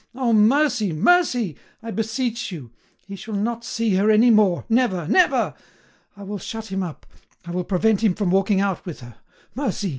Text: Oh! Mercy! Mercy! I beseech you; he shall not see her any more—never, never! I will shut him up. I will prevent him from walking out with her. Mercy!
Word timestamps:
Oh! 0.15 0.33
Mercy! 0.33 0.91
Mercy! 0.91 1.55
I 1.83 1.91
beseech 1.91 2.51
you; 2.51 2.71
he 3.05 3.15
shall 3.15 3.35
not 3.35 3.63
see 3.63 3.93
her 3.97 4.09
any 4.09 4.31
more—never, 4.31 5.07
never! 5.07 5.53
I 6.17 6.23
will 6.23 6.39
shut 6.39 6.71
him 6.71 6.81
up. 6.81 7.05
I 7.45 7.51
will 7.51 7.63
prevent 7.63 8.03
him 8.03 8.15
from 8.15 8.31
walking 8.31 8.59
out 8.61 8.83
with 8.83 9.01
her. 9.01 9.17
Mercy! 9.53 9.89